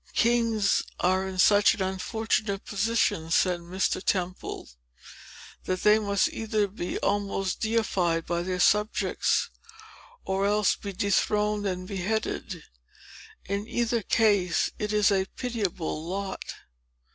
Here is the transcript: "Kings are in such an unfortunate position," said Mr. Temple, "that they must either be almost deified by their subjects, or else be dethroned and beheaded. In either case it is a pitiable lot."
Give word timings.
"Kings 0.15 0.81
are 0.99 1.27
in 1.27 1.37
such 1.37 1.75
an 1.75 1.81
unfortunate 1.83 2.65
position," 2.65 3.29
said 3.29 3.59
Mr. 3.59 4.03
Temple, 4.03 4.67
"that 5.65 5.83
they 5.83 5.99
must 5.99 6.27
either 6.33 6.67
be 6.67 6.97
almost 7.01 7.59
deified 7.59 8.25
by 8.25 8.41
their 8.41 8.59
subjects, 8.59 9.51
or 10.25 10.47
else 10.47 10.75
be 10.75 10.91
dethroned 10.91 11.67
and 11.67 11.87
beheaded. 11.87 12.63
In 13.45 13.67
either 13.67 14.01
case 14.01 14.71
it 14.79 14.91
is 14.91 15.11
a 15.11 15.27
pitiable 15.35 16.03
lot." 16.03 16.45